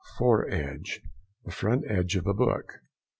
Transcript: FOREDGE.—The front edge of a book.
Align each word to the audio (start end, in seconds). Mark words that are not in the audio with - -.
FOREDGE.—The 0.17 1.51
front 1.51 1.83
edge 1.87 2.15
of 2.15 2.25
a 2.25 2.33
book. 2.33 2.79